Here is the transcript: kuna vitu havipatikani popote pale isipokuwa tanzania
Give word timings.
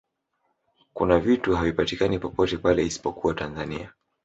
kuna 0.93 1.19
vitu 1.19 1.55
havipatikani 1.55 2.19
popote 2.19 2.57
pale 2.57 2.85
isipokuwa 2.85 3.33
tanzania 3.33 3.93